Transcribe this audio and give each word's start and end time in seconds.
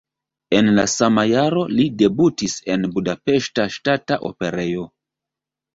En 0.59 0.69
la 0.77 0.85
sama 0.93 1.25
jaro 1.31 1.65
li 1.81 1.85
debutis 2.01 2.57
en 2.77 2.89
Budapeŝta 2.97 3.71
Ŝtata 3.79 4.23
Operejo. 4.33 4.93